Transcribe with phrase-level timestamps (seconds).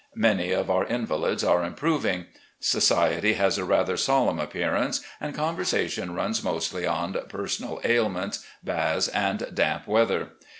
[0.17, 2.25] Many of our invalids are improving.
[2.59, 9.09] Society has a rather solemn appearance, and conversa tion runs mostly on personal ailments, baths,
[9.09, 10.29] and damp weather.